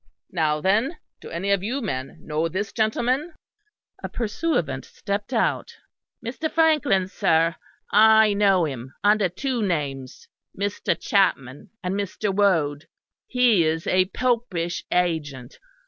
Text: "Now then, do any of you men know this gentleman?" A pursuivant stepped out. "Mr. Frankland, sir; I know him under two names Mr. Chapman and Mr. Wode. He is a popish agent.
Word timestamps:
"Now 0.31 0.61
then, 0.61 0.97
do 1.19 1.29
any 1.29 1.51
of 1.51 1.61
you 1.61 1.79
men 1.79 2.17
know 2.25 2.47
this 2.49 2.71
gentleman?" 2.73 3.35
A 4.01 4.09
pursuivant 4.09 4.83
stepped 4.83 5.31
out. 5.31 5.75
"Mr. 6.25 6.49
Frankland, 6.49 7.11
sir; 7.11 7.55
I 7.91 8.33
know 8.33 8.65
him 8.65 8.95
under 9.03 9.29
two 9.29 9.61
names 9.61 10.27
Mr. 10.59 10.99
Chapman 10.99 11.69
and 11.83 11.93
Mr. 11.93 12.33
Wode. 12.33 12.87
He 13.27 13.63
is 13.63 13.85
a 13.85 14.05
popish 14.05 14.83
agent. 14.91 15.59